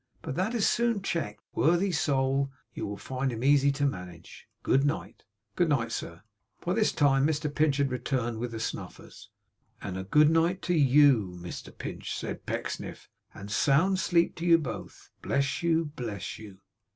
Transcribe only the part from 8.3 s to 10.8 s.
with the snuffers. 'And good night to